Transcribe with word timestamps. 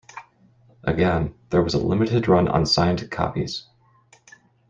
Again, 0.83 1.35
there 1.51 1.61
was 1.61 1.75
a 1.75 1.77
limited 1.77 2.27
run 2.27 2.47
of 2.47 2.67
signed 2.67 3.11
copies. 3.11 3.67